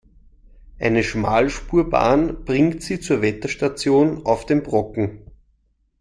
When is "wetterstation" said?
3.21-4.25